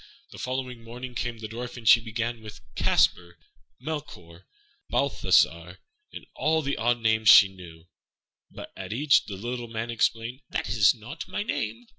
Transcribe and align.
The 0.31 0.39
following 0.39 0.83
morning 0.83 1.13
came 1.13 1.37
the 1.37 1.47
Dwarf, 1.47 1.77
and 1.77 1.87
she 1.87 2.01
began 2.01 2.41
with 2.41 2.59
"Caspar," 2.73 3.37
"Melchior," 3.79 4.47
"Balthassar," 4.91 5.77
and 6.11 6.25
all 6.33 6.63
the 6.63 6.75
odd 6.75 6.99
names 7.01 7.29
she 7.29 7.49
knew; 7.53 7.85
but 8.49 8.71
at 8.75 8.93
each 8.93 9.25
the 9.25 9.37
little 9.37 9.67
Man 9.67 9.91
exclaimed, 9.91 10.41
"That 10.49 10.69
is 10.69 10.95
not 10.95 11.27
my 11.27 11.43
name." 11.43 11.85